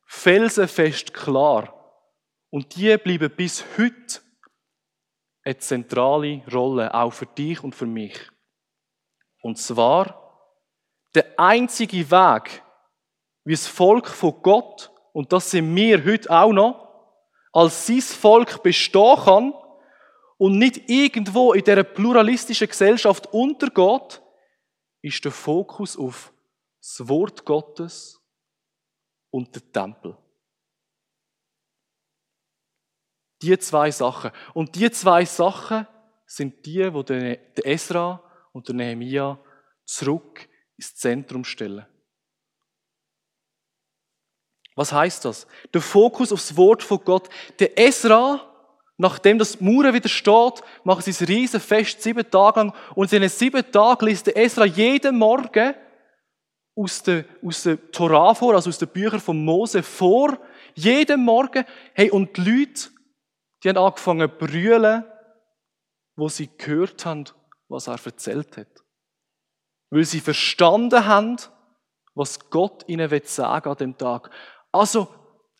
felsenfest 0.07 1.13
klar. 1.13 1.73
Und 2.49 2.75
die 2.75 2.97
bleiben 2.97 3.31
bis 3.31 3.63
heute 3.77 4.19
eine 5.43 5.57
zentrale 5.57 6.43
Rolle, 6.51 6.93
auch 6.93 7.13
für 7.13 7.25
dich 7.25 7.63
und 7.63 7.73
für 7.73 7.85
mich. 7.85 8.19
Und 9.41 9.57
zwar, 9.57 10.20
der 11.13 11.39
einzige 11.39 12.09
Weg, 12.09 12.63
wie 13.43 13.53
das 13.53 13.67
Volk 13.67 14.07
von 14.07 14.41
Gott 14.41 14.91
und 15.13 15.33
das 15.33 15.51
sind 15.51 15.75
wir 15.75 16.03
heute 16.05 16.29
auch 16.29 16.53
noch, 16.53 16.87
als 17.51 17.85
sein 17.85 18.01
Volk 18.01 18.63
bestehen 18.63 19.17
kann 19.23 19.53
und 20.37 20.57
nicht 20.57 20.89
irgendwo 20.89 21.53
in 21.53 21.63
dieser 21.63 21.83
pluralistischen 21.83 22.67
Gesellschaft 22.67 23.27
untergeht, 23.33 24.21
ist 25.01 25.25
der 25.25 25.31
Fokus 25.31 25.97
auf 25.97 26.33
das 26.79 27.07
Wort 27.07 27.45
Gottes 27.45 28.19
und 29.31 29.53
den 29.55 29.71
Tempel. 29.71 30.17
Die 33.41 33.57
zwei 33.57 33.89
Sachen. 33.89 34.31
Und 34.53 34.75
die 34.75 34.89
zwei 34.91 35.25
Sachen 35.25 35.87
sind 36.25 36.65
die, 36.65 36.93
wo 36.93 37.01
der 37.03 37.65
Esra 37.65 38.23
und 38.53 38.67
der 38.67 38.75
Nehemia 38.75 39.39
zurück 39.85 40.47
ins 40.81 40.95
Zentrum 40.95 41.43
stellen. 41.45 41.85
Was 44.75 44.91
heißt 44.91 45.25
das? 45.25 45.45
Der 45.73 45.81
Fokus 45.81 46.31
aufs 46.31 46.57
Wort 46.57 46.81
von 46.81 46.99
Gott. 47.05 47.29
Der 47.59 47.77
Esra, 47.77 48.41
nachdem 48.97 49.37
das 49.37 49.61
Mauern 49.61 49.93
wieder 49.93 50.09
steht, 50.09 50.63
macht 50.83 51.05
sie 51.05 51.11
ein 51.11 51.27
riesen 51.27 51.59
sieben 51.59 52.31
Tage 52.31 52.59
lang. 52.61 52.75
Und 52.95 53.13
in 53.13 53.21
den 53.21 53.29
sieben 53.29 53.71
Tagen 53.71 54.07
liest 54.07 54.25
der 54.25 54.37
Esra 54.37 54.65
jeden 54.65 55.19
Morgen 55.19 55.75
aus 56.75 57.03
der, 57.03 57.25
aus 57.43 57.61
der 57.61 57.91
Torah 57.91 58.33
vor, 58.33 58.55
also 58.55 58.69
aus 58.69 58.79
den 58.79 58.87
Büchern 58.87 59.19
von 59.19 59.43
Mose 59.43 59.83
vor. 59.83 60.39
Jeden 60.73 61.23
Morgen. 61.23 61.63
Hey, 61.93 62.09
und 62.09 62.35
die 62.37 62.41
Leute, 62.41 62.89
die 63.63 63.69
haben 63.69 63.77
angefangen 63.77 64.31
zu 64.31 64.47
brüllen, 64.47 65.05
wo 66.15 66.27
sie 66.27 66.49
gehört 66.57 67.05
haben, 67.05 67.25
was 67.67 67.87
er 67.87 67.99
erzählt 68.03 68.57
hat. 68.57 68.80
Weil 69.91 70.05
sie 70.05 70.19
verstanden 70.19 71.05
haben, 71.05 71.37
was 72.15 72.49
Gott 72.49 72.83
ihnen 72.87 73.09
sagen 73.25 73.69
an 73.69 73.77
dem 73.77 73.97
Tag. 73.97 74.31
Also, 74.71 75.07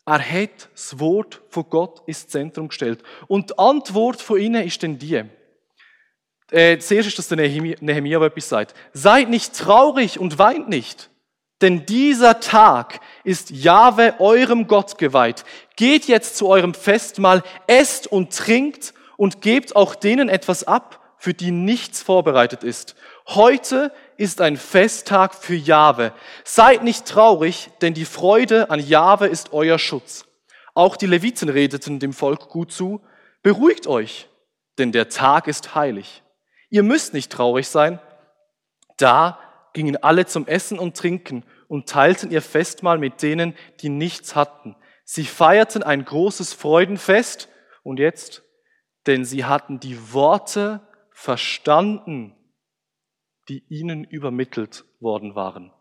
er 0.04 0.18
hat 0.18 0.68
das 0.72 0.98
Wort 0.98 1.40
von 1.48 1.64
Gott 1.70 2.02
ins 2.06 2.26
Zentrum 2.26 2.68
gestellt. 2.68 3.02
Und 3.28 3.50
die 3.50 3.58
Antwort 3.58 4.20
von 4.20 4.40
ihnen 4.40 4.66
ist 4.66 4.82
denn 4.82 4.98
die. 4.98 5.22
Äh, 6.50 6.78
zuerst 6.78 7.08
ist, 7.08 7.18
dass 7.18 7.28
der 7.28 7.38
Nehemiah 7.38 8.24
etwas 8.24 8.48
sagt. 8.48 8.74
Seid 8.92 9.30
nicht 9.30 9.56
traurig 9.56 10.18
und 10.18 10.38
weint 10.38 10.68
nicht. 10.68 11.08
Denn 11.62 11.86
dieser 11.86 12.40
Tag 12.40 13.00
ist 13.22 13.50
Jahwe 13.50 14.16
eurem 14.18 14.66
Gott 14.66 14.98
geweiht. 14.98 15.44
Geht 15.76 16.06
jetzt 16.06 16.36
zu 16.36 16.48
eurem 16.48 16.74
Festmahl, 16.74 17.44
esst 17.68 18.08
und 18.08 18.36
trinkt 18.36 18.92
und 19.16 19.40
gebt 19.40 19.76
auch 19.76 19.94
denen 19.94 20.28
etwas 20.28 20.64
ab, 20.64 21.00
für 21.16 21.32
die 21.32 21.52
nichts 21.52 22.02
vorbereitet 22.02 22.64
ist. 22.64 22.96
Heute 23.28 23.92
ist 24.22 24.40
ein 24.40 24.56
Festtag 24.56 25.34
für 25.34 25.56
Jahwe. 25.56 26.12
Seid 26.44 26.84
nicht 26.84 27.06
traurig, 27.06 27.70
denn 27.80 27.92
die 27.92 28.04
Freude 28.04 28.70
an 28.70 28.78
Jahwe 28.78 29.26
ist 29.26 29.52
euer 29.52 29.80
Schutz. 29.80 30.26
Auch 30.74 30.96
die 30.96 31.08
Leviten 31.08 31.48
redeten 31.48 31.98
dem 31.98 32.12
Volk 32.12 32.48
gut 32.48 32.70
zu. 32.70 33.00
Beruhigt 33.42 33.88
euch, 33.88 34.28
denn 34.78 34.92
der 34.92 35.08
Tag 35.08 35.48
ist 35.48 35.74
heilig. 35.74 36.22
Ihr 36.70 36.84
müsst 36.84 37.14
nicht 37.14 37.32
traurig 37.32 37.68
sein. 37.68 37.98
Da 38.96 39.40
gingen 39.72 39.96
alle 39.96 40.24
zum 40.26 40.46
Essen 40.46 40.78
und 40.78 40.96
Trinken 40.96 41.44
und 41.66 41.88
teilten 41.88 42.30
ihr 42.30 42.42
Festmahl 42.42 42.98
mit 42.98 43.22
denen, 43.22 43.56
die 43.80 43.88
nichts 43.88 44.36
hatten. 44.36 44.76
Sie 45.04 45.24
feierten 45.24 45.82
ein 45.82 46.04
großes 46.04 46.52
Freudenfest 46.52 47.48
und 47.82 47.98
jetzt, 47.98 48.44
denn 49.08 49.24
sie 49.24 49.46
hatten 49.46 49.80
die 49.80 50.12
Worte 50.12 50.80
verstanden, 51.10 52.36
die 53.48 53.64
ihnen 53.68 54.04
übermittelt 54.04 54.84
worden 55.00 55.34
waren. 55.34 55.72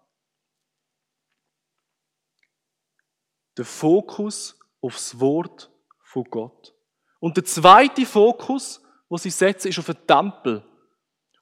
Der 3.57 3.65
Fokus 3.65 4.59
aufs 4.81 5.19
Wort 5.19 5.71
von 6.03 6.23
Gott. 6.25 6.73
Und 7.19 7.37
der 7.37 7.45
zweite 7.45 8.05
Fokus, 8.05 8.81
wo 9.09 9.17
sie 9.17 9.29
setzen, 9.29 9.67
ist 9.67 9.79
auf 9.79 9.85
den 9.85 10.07
Tempel. 10.07 10.63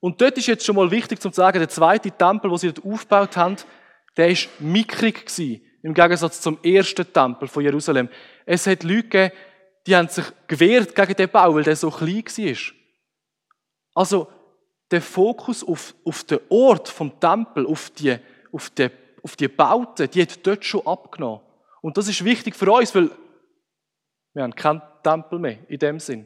Und 0.02 0.20
dort 0.22 0.38
ist 0.38 0.48
jetzt 0.48 0.66
schon 0.66 0.76
mal 0.76 0.92
wichtig 0.92 1.22
zu 1.22 1.30
sagen, 1.30 1.60
der 1.60 1.70
zweite 1.70 2.12
Tempel, 2.12 2.52
wo 2.52 2.58
sie 2.58 2.72
dort 2.72 2.86
aufgebaut 2.86 3.38
haben, 3.38 3.58
der 4.18 4.30
ist 4.30 4.50
mickrig 4.60 5.30
im 5.82 5.94
Gegensatz 5.94 6.42
zum 6.42 6.62
ersten 6.64 7.12
Tempel 7.12 7.48
von 7.48 7.64
Jerusalem. 7.64 8.10
Es 8.46 8.68
hat 8.68 8.84
Leute 8.84 9.04
gegeben, 9.04 9.36
die 9.88 9.96
haben 9.96 10.10
sich 10.10 10.26
gewehrt 10.48 10.94
gegen 10.94 11.16
den 11.16 11.30
Bau, 11.30 11.56
weil 11.56 11.64
der 11.64 11.76
so 11.76 11.90
klein 11.90 12.26
war. 12.26 12.76
Also, 13.96 14.28
der 14.92 15.02
Fokus 15.02 15.64
auf, 15.64 15.94
auf 16.04 16.24
den 16.24 16.40
Ort 16.50 16.90
vom 16.90 17.20
Tempel, 17.20 17.66
auf 17.66 17.90
die, 17.92 18.18
auf 18.52 18.70
die, 18.72 18.90
auf 19.22 19.36
die 19.36 19.48
Bauten, 19.48 20.10
die 20.10 20.22
hat 20.22 20.46
dort 20.46 20.66
schon 20.66 20.86
abgenommen. 20.86 21.42
Und 21.82 21.98
das 21.98 22.08
ist 22.08 22.26
wichtig 22.26 22.56
für 22.56 22.72
uns, 22.72 22.94
weil 22.96 23.12
wir 24.34 24.44
haben 24.44 24.56
keinen 24.56 24.82
Tempel 25.04 25.40
mehr 25.40 25.58
in 25.70 25.80
dem 25.80 26.00
Sinn. 26.00 26.26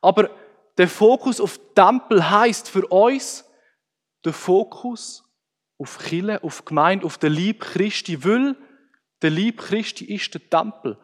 Aber 0.00 0.30
der 0.78 0.88
Fokus 0.88 1.40
auf 1.40 1.60
Tempel 1.74 2.30
heißt 2.30 2.68
für 2.68 2.86
uns 2.86 3.44
der 4.24 4.32
Fokus 4.32 5.24
auf 5.78 5.98
Chile, 5.98 6.42
auf 6.44 6.64
Gemeinde, 6.64 7.06
auf 7.06 7.18
den 7.18 7.32
Lieb 7.32 7.60
Christi, 7.60 8.24
weil 8.24 8.56
der 9.22 9.30
Lieb 9.30 9.58
Christi 9.58 10.04
ist 10.04 10.32
der 10.34 10.48
Tempel. 10.48 10.98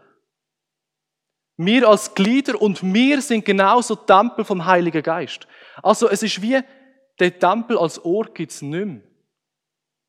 Wir 1.56 1.88
als 1.88 2.14
Glieder 2.14 2.60
und 2.60 2.82
wir 2.82 3.22
sind 3.22 3.44
genauso 3.44 3.96
Tempel 3.96 4.44
vom 4.44 4.66
Heiligen 4.66 5.02
Geist. 5.02 5.46
Also 5.82 6.08
es 6.08 6.22
ist 6.22 6.40
wie, 6.40 6.60
der 7.18 7.38
Tempel 7.38 7.78
als 7.78 7.98
Ort 7.98 8.34
gibt 8.34 8.52
es 8.52 8.62
nicht 8.62 8.86
mehr. 8.86 9.02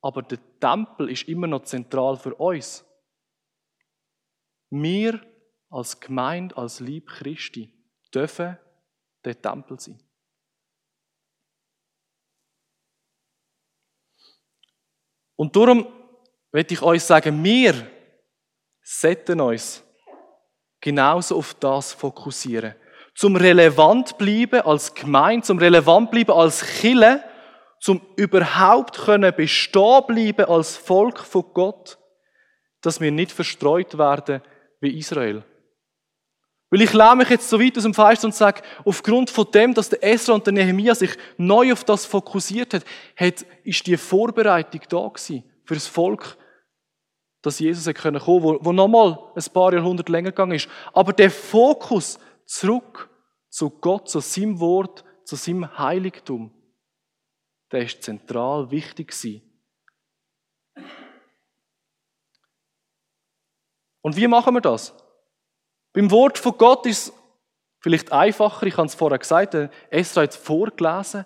Aber 0.01 0.21
der 0.21 0.39
Tempel 0.59 1.09
ist 1.09 1.27
immer 1.27 1.47
noch 1.47 1.63
zentral 1.63 2.17
für 2.17 2.35
uns. 2.35 2.85
Wir 4.69 5.21
als 5.69 5.99
Gemeinde, 5.99 6.55
als 6.55 6.79
Lieb 6.79 7.07
Christi 7.07 7.73
dürfen 8.13 8.57
der 9.23 9.41
Tempel 9.41 9.79
sein. 9.79 10.01
Und 15.35 15.55
darum 15.55 15.87
möchte 16.51 16.73
ich 16.73 16.81
euch 16.81 17.03
sagen, 17.03 17.43
wir 17.43 17.89
sollten 18.81 19.39
uns 19.39 19.83
genauso 20.79 21.37
auf 21.37 21.53
das 21.53 21.93
fokussieren. 21.93 22.75
Zum 23.17 23.35
relevant 23.35 24.19
bleiben 24.19 24.61
als 24.61 24.93
Gemeinde, 24.93 25.43
zum 25.43 25.57
relevant 25.57 26.11
bleiben 26.11 26.33
als 26.33 26.63
Chille, 26.63 27.23
zum 27.79 27.99
überhaupt 28.15 28.95
können 28.95 29.33
bestehen 29.35 30.03
bleiben 30.05 30.45
als 30.45 30.77
Volk 30.77 31.21
von 31.21 31.43
Gott, 31.51 31.97
dass 32.81 33.01
wir 33.01 33.11
nicht 33.11 33.31
verstreut 33.31 33.97
werden 33.97 34.43
wie 34.81 34.99
Israel. 34.99 35.43
Weil 36.69 36.83
ich 36.83 36.93
lehne 36.93 37.15
mich 37.15 37.29
jetzt 37.29 37.49
so 37.49 37.59
weit 37.59 37.75
aus 37.75 37.85
dem 37.85 37.95
Fenster 37.95 38.27
und 38.27 38.35
sage, 38.35 38.61
aufgrund 38.85 39.31
von 39.31 39.49
dem, 39.51 39.73
dass 39.73 39.89
der 39.89 40.03
Esra 40.03 40.35
und 40.35 40.45
der 40.45 40.53
Nehemia 40.53 40.93
sich 40.93 41.17
neu 41.37 41.73
auf 41.73 41.83
das 41.83 42.05
fokussiert 42.05 42.75
hat, 42.75 42.83
hat 43.15 43.45
ist 43.63 43.87
die 43.87 43.97
Vorbereitung 43.97 44.81
da 44.89 45.07
gewesen 45.07 45.43
für 45.65 45.73
das 45.73 45.87
Volk, 45.87 46.37
dass 47.41 47.57
Jesus 47.57 47.91
kommen 47.95 48.19
konnte, 48.19 48.43
wo, 48.43 48.59
wo 48.61 48.71
nochmal 48.71 49.17
ein 49.35 49.51
paar 49.51 49.73
Jahrhunderte 49.73 50.11
länger 50.11 50.29
gegangen 50.29 50.57
ist. 50.57 50.69
Aber 50.93 51.13
der 51.13 51.31
Fokus 51.31 52.19
zurück 52.47 53.09
zu 53.49 53.69
Gott, 53.69 54.09
zu 54.09 54.19
seinem 54.19 54.59
Wort, 54.59 55.05
zu 55.25 55.35
seinem 55.35 55.77
Heiligtum, 55.77 56.51
der 57.71 57.83
ist 57.83 58.01
zentral 58.01 58.71
wichtig 58.71 59.09
gewesen. 59.09 59.43
Und 64.01 64.15
wie 64.15 64.27
machen 64.27 64.53
wir 64.53 64.61
das? 64.61 64.95
Beim 65.93 66.09
Wort 66.11 66.37
von 66.37 66.57
Gott 66.57 66.85
ist 66.85 67.07
es 67.07 67.13
vielleicht 67.79 68.11
einfacher, 68.11 68.65
ich 68.65 68.77
habe 68.77 68.87
es 68.87 68.95
vorher 68.95 69.19
gesagt, 69.19 69.53
Esra 69.89 70.23
hat 70.23 70.31
es 70.31 70.37
vorgelesen. 70.37 71.25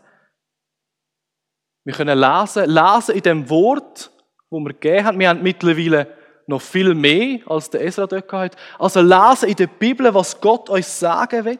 Wir 1.84 1.94
können 1.94 2.18
lesen, 2.18 2.70
lesen 2.70 3.16
in 3.16 3.22
dem 3.22 3.50
Wort, 3.50 4.12
wo 4.50 4.60
wir 4.60 4.74
gegeben 4.74 5.06
haben. 5.06 5.20
Wir 5.20 5.30
haben 5.30 5.44
mittlerweile 5.44 6.21
noch 6.48 6.62
viel 6.62 6.94
mehr, 6.94 7.40
als 7.48 7.70
der 7.70 7.82
Esra 7.82 8.08
dort 8.08 8.32
hat. 8.32 8.56
Also 8.80 9.02
lesen 9.02 9.50
in 9.50 9.56
der 9.56 9.68
Bibel, 9.68 10.14
was 10.14 10.40
Gott 10.42 10.70
euch 10.70 10.88
sagen 10.88 11.46
will. 11.46 11.60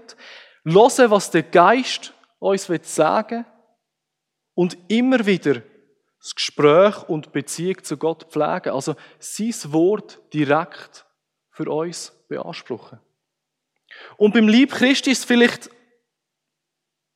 Hören, 0.64 1.12
was 1.12 1.32
der 1.32 1.44
Geist 1.44 2.14
uns 2.40 2.70
will 2.70 2.84
sagen 2.84 3.46
Und 4.54 4.78
immer 4.88 5.26
wieder 5.26 5.62
das 6.20 6.36
Gespräch 6.36 7.10
und 7.10 7.32
Beziehung 7.32 7.84
zu 7.84 7.98
Gott 7.98 8.28
pflegen. 8.30 8.74
Also 8.74 8.96
sein 9.20 9.54
Wort 9.74 10.20
direkt 10.34 11.06
für 11.52 11.70
uns 11.70 12.14
beanspruchen. 12.28 13.00
Und 14.18 14.34
beim 14.34 14.48
Lieb 14.48 14.72
Christi 14.72 15.12
ist 15.12 15.20
es 15.20 15.26
vielleicht 15.26 15.70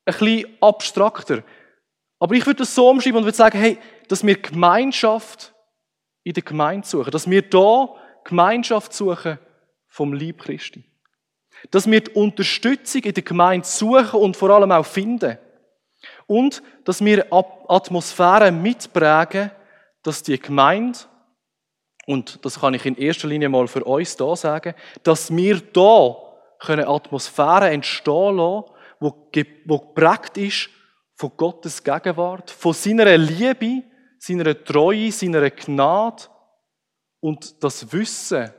ein 0.06 0.14
bisschen 0.14 0.58
abstrakter. 0.62 1.44
Aber 2.20 2.36
ich 2.36 2.46
würde 2.46 2.60
das 2.60 2.76
so 2.76 2.90
umschreiben 2.90 3.18
und 3.18 3.26
würde 3.26 3.38
sagen, 3.38 3.58
hey, 3.58 3.78
dass 4.08 4.26
wir 4.26 4.36
Gemeinschaft 4.36 5.55
in 6.26 6.34
der 6.34 6.44
Gemeinde 6.44 6.86
suchen, 6.86 7.12
dass 7.12 7.30
wir 7.30 7.42
da 7.42 7.96
Gemeinschaft 8.26 8.94
suchen 8.94 9.40
vom 9.88 10.12
Lieb 10.12 10.42
Christi. 10.42 10.84
Dass 11.72 11.90
wir 11.90 12.02
die 12.02 12.12
Unterstützung 12.12 13.04
in 13.04 13.14
der 13.14 13.24
Gemeinde 13.24 13.66
suchen 13.66 14.20
und 14.20 14.36
vor 14.36 14.50
allem 14.50 14.72
auch 14.72 14.86
finden. 14.86 15.38
Und 16.28 16.62
dass 16.84 17.06
wir 17.06 17.28
Atmosphäre 17.32 18.52
mitprägen, 18.52 19.52
dass 20.04 20.24
die 20.24 20.40
Gemeinde 20.40 21.00
und 22.08 22.46
das 22.46 22.60
kann 22.60 22.74
ich 22.74 22.86
in 22.86 22.98
erster 22.98 23.28
Linie 23.28 23.50
mal 23.50 23.68
für 23.68 23.84
uns 23.84 24.16
da 24.16 24.36
sagen, 24.36 24.76
dass 25.04 25.36
wir 25.36 25.60
da 25.60 26.16
können 26.60 26.88
Atmosphäre 26.88 27.70
entstehen 27.70 28.38
lassen, 28.38 28.70
wo 29.00 29.30
geprägt 29.32 30.38
ist 30.38 30.70
von 31.16 31.32
Gottes 31.36 31.84
Gegenwart, 31.84 32.52
von 32.52 32.74
seiner 32.74 33.18
Liebe, 33.18 33.84
seiner 34.26 34.64
Treue, 34.64 35.12
seiner 35.12 35.50
Gnade 35.52 36.24
und 37.20 37.64
das 37.64 37.92
Wissen, 37.92 38.52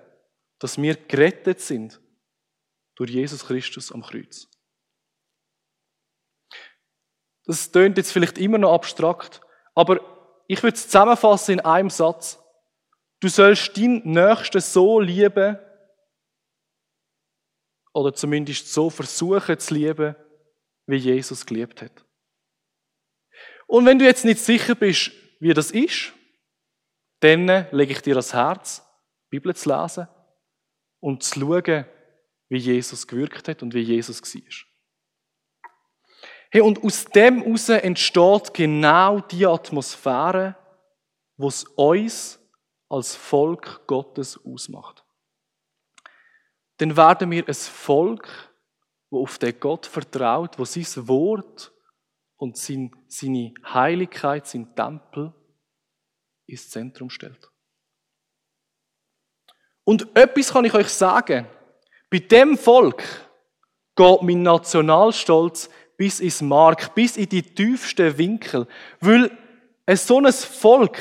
dass 0.58 0.80
wir 0.80 0.94
gerettet 0.94 1.60
sind 1.60 2.00
durch 2.94 3.10
Jesus 3.10 3.44
Christus 3.44 3.90
am 3.90 4.02
Kreuz. 4.02 4.48
Das 7.44 7.70
tönt 7.70 7.96
jetzt 7.96 8.12
vielleicht 8.12 8.38
immer 8.38 8.58
noch 8.58 8.74
abstrakt, 8.74 9.40
aber 9.74 10.00
ich 10.46 10.62
würde 10.62 10.76
es 10.76 10.84
zusammenfassen 10.84 11.54
in 11.54 11.60
einem 11.60 11.90
Satz. 11.90 12.38
Du 13.20 13.28
sollst 13.28 13.76
deinen 13.76 14.02
Nächsten 14.04 14.60
so 14.60 15.00
lieben, 15.00 15.58
oder 17.92 18.12
zumindest 18.12 18.72
so 18.72 18.90
versuchen 18.90 19.58
zu 19.58 19.74
lieben, 19.74 20.14
wie 20.86 20.96
Jesus 20.96 21.46
geliebt 21.46 21.80
hat. 21.80 22.04
Und 23.66 23.86
wenn 23.86 23.98
du 23.98 24.04
jetzt 24.04 24.24
nicht 24.24 24.38
sicher 24.38 24.74
bist, 24.74 25.12
wie 25.40 25.54
das 25.54 25.70
ist, 25.70 26.12
dann 27.20 27.66
lege 27.70 27.92
ich 27.92 28.02
dir 28.02 28.14
das 28.14 28.34
Herz, 28.34 28.82
die 29.26 29.36
Bibel 29.36 29.54
zu 29.54 29.68
lesen 29.68 30.08
und 31.00 31.22
zu 31.22 31.40
schauen, 31.40 31.86
wie 32.48 32.58
Jesus 32.58 33.06
gewirkt 33.06 33.48
hat 33.48 33.62
und 33.62 33.74
wie 33.74 33.80
Jesus 33.80 34.22
war. 34.22 34.42
Hey, 36.50 36.60
und 36.60 36.82
aus 36.84 37.04
dem 37.06 37.42
heraus 37.42 37.68
entsteht 37.68 38.54
genau 38.54 39.20
die 39.20 39.46
Atmosphäre, 39.46 40.56
wo 41.36 41.48
es 41.48 41.64
uns 41.64 42.38
als 42.88 43.14
Volk 43.14 43.86
Gottes 43.86 44.38
ausmacht. 44.44 45.04
Dann 46.78 46.96
werden 46.96 47.30
wir 47.30 47.46
ein 47.46 47.54
Volk, 47.54 48.28
wo 49.10 49.22
auf 49.22 49.38
den 49.38 49.58
Gott 49.58 49.86
vertraut, 49.86 50.58
wo 50.58 50.64
sein 50.64 51.08
Wort 51.08 51.72
und 52.36 52.56
seine 52.56 53.54
Heiligkeit, 53.64 54.46
sein 54.46 54.74
Tempel 54.74 55.32
ins 56.46 56.70
Zentrum 56.70 57.10
stellt. 57.10 57.50
Und 59.84 60.16
etwas 60.16 60.52
kann 60.52 60.64
ich 60.64 60.74
euch 60.74 60.88
sagen. 60.88 61.46
Bei 62.10 62.18
dem 62.18 62.58
Volk 62.58 63.02
geht 63.94 64.22
mein 64.22 64.42
Nationalstolz 64.42 65.70
bis 65.96 66.20
ins 66.20 66.42
Mark, 66.42 66.94
bis 66.94 67.16
in 67.16 67.28
die 67.28 67.42
tiefsten 67.42 68.18
Winkel. 68.18 68.66
Weil 69.00 69.30
ein 69.86 69.96
so 69.96 70.18
ein 70.18 70.32
Volk, 70.32 70.98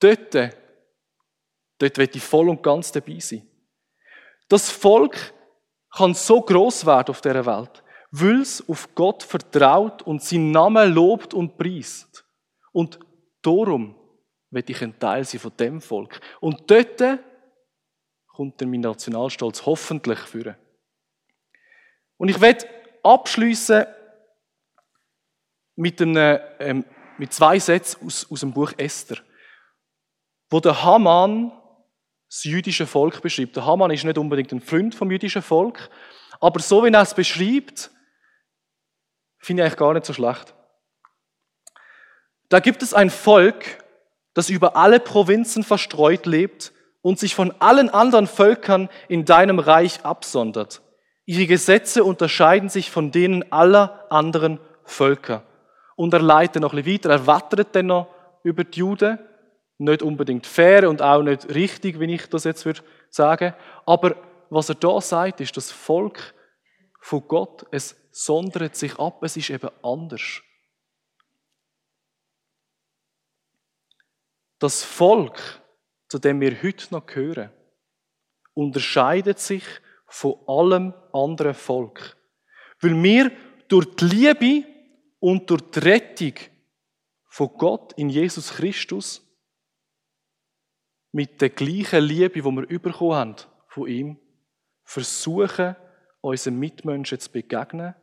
dort, 0.00 0.34
dort 0.34 1.98
wird 1.98 2.16
ich 2.16 2.22
voll 2.22 2.48
und 2.48 2.62
ganz 2.62 2.92
dabei 2.92 3.18
sein. 3.20 3.48
Das 4.48 4.70
Volk 4.70 5.32
kann 5.96 6.14
so 6.14 6.40
groß 6.42 6.84
werden 6.86 7.10
auf 7.10 7.20
dieser 7.20 7.46
Welt, 7.46 7.82
weil 8.10 8.40
es 8.40 8.68
auf 8.68 8.94
Gott 8.94 9.22
vertraut 9.22 10.02
und 10.02 10.22
seinen 10.22 10.50
Namen 10.50 10.92
lobt 10.92 11.32
und 11.32 11.56
preist. 11.56 12.24
Und 12.72 12.98
darum 13.42 13.94
will 14.50 14.64
ich 14.66 14.82
ein 14.82 14.98
Teil 14.98 15.24
sein 15.24 15.40
von 15.40 15.52
dem 15.56 15.80
Volk. 15.80 16.20
Und 16.40 16.70
dort 16.70 17.00
kommt 18.26 18.60
dann 18.60 18.70
mein 18.70 18.80
Nationalstolz 18.80 19.64
hoffentlich 19.64 20.18
führen. 20.20 20.56
Und 22.16 22.28
ich 22.28 22.40
werde 22.40 22.66
abschließen 23.02 23.86
mit, 25.76 26.00
ähm, 26.00 26.84
mit 27.16 27.32
zwei 27.32 27.58
Sätzen 27.58 28.06
aus, 28.06 28.30
aus 28.30 28.40
dem 28.40 28.52
Buch 28.52 28.72
Esther, 28.76 29.18
wo 30.50 30.60
der 30.60 30.82
Haman 30.82 31.52
das 32.28 32.44
jüdische 32.44 32.86
Volk 32.86 33.22
beschreibt. 33.22 33.56
Der 33.56 33.64
Haman 33.64 33.90
ist 33.90 34.04
nicht 34.04 34.18
unbedingt 34.18 34.52
ein 34.52 34.60
Freund 34.60 34.94
vom 34.94 35.10
jüdischen 35.10 35.42
Volk, 35.42 35.90
aber 36.40 36.60
so 36.60 36.84
wie 36.84 36.92
er 36.92 37.02
es 37.02 37.14
beschreibt, 37.14 37.90
finde 39.40 39.62
ich 39.62 39.66
eigentlich 39.66 39.78
gar 39.78 39.94
nicht 39.94 40.06
so 40.06 40.12
schlecht. 40.12 40.54
Da 42.48 42.60
gibt 42.60 42.82
es 42.82 42.94
ein 42.94 43.10
Volk, 43.10 43.64
das 44.34 44.50
über 44.50 44.76
alle 44.76 45.00
Provinzen 45.00 45.64
verstreut 45.64 46.26
lebt 46.26 46.72
und 47.02 47.18
sich 47.18 47.34
von 47.34 47.52
allen 47.58 47.88
anderen 47.90 48.26
Völkern 48.26 48.88
in 49.08 49.24
deinem 49.24 49.58
Reich 49.58 50.04
absondert. 50.04 50.82
Ihre 51.24 51.46
Gesetze 51.46 52.04
unterscheiden 52.04 52.68
sich 52.68 52.90
von 52.90 53.10
denen 53.10 53.50
aller 53.52 54.06
anderen 54.10 54.60
Völker. 54.84 55.44
Und 55.96 56.12
er 56.12 56.20
leitet 56.20 56.62
noch 56.62 56.74
weiter, 56.74 57.10
er 57.10 57.26
wattert 57.26 57.68
dann 57.74 57.86
noch 57.86 58.08
über 58.42 58.64
die 58.64 58.80
Juden. 58.80 59.18
Nicht 59.78 60.02
unbedingt 60.02 60.46
fair 60.46 60.88
und 60.88 61.00
auch 61.00 61.22
nicht 61.22 61.48
richtig, 61.54 62.00
wie 62.00 62.14
ich 62.14 62.26
das 62.28 62.44
jetzt 62.44 62.66
würde 62.66 62.80
sagen. 63.08 63.54
Aber 63.86 64.16
was 64.50 64.68
er 64.68 64.74
da 64.74 65.00
sagt, 65.00 65.40
ist, 65.40 65.56
das 65.56 65.70
Volk 65.70 66.34
von 67.00 67.26
Gott, 67.26 67.66
es 67.70 67.96
sondert 68.12 68.76
sich 68.76 68.98
ab, 68.98 69.22
es 69.22 69.36
ist 69.36 69.50
eben 69.50 69.70
anders. 69.82 70.42
Das 74.58 74.84
Volk, 74.84 75.62
zu 76.08 76.18
dem 76.18 76.40
wir 76.40 76.62
heute 76.62 76.92
noch 76.92 77.06
gehören, 77.06 77.50
unterscheidet 78.52 79.38
sich 79.38 79.64
von 80.06 80.36
allem 80.46 80.92
anderen 81.12 81.54
Volk. 81.54 82.16
Weil 82.80 83.02
wir 83.02 83.32
durch 83.68 83.86
die 83.96 84.04
Liebe 84.04 84.68
und 85.18 85.48
durch 85.48 85.62
die 85.70 85.78
Rettung 85.78 86.34
von 87.26 87.48
Gott 87.56 87.92
in 87.94 88.10
Jesus 88.10 88.52
Christus 88.54 89.26
mit 91.12 91.40
der 91.40 91.50
gleichen 91.50 92.04
Liebe, 92.04 92.42
die 92.42 92.44
wir 92.44 92.78
bekommen 92.78 93.14
haben 93.14 93.36
von 93.68 93.88
ihm, 93.88 94.18
versuchen, 94.82 95.76
unseren 96.20 96.58
Mitmenschen 96.58 97.18
zu 97.18 97.30
begegnen. 97.30 97.94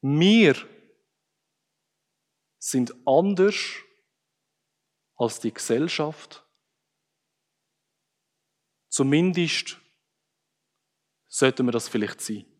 Wir 0.00 0.54
sind 2.58 2.94
anders 3.06 3.56
als 5.16 5.40
die 5.40 5.52
Gesellschaft. 5.52 6.46
Zumindest 8.90 9.80
sollten 11.28 11.66
wir 11.66 11.72
das 11.72 11.88
vielleicht 11.88 12.20
sein. 12.20 12.53